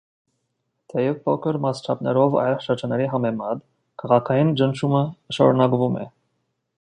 Թեև 0.93 1.17
փոքր 1.27 1.59
մասշտաբներով 1.65 2.37
այլ 2.43 2.57
շրջանների 2.65 3.09
համեմատ, 3.11 3.63
քաղաքային 4.05 4.53
ճնշումը 4.63 5.05
շարունակվում 5.39 6.01
է։ 6.07 6.11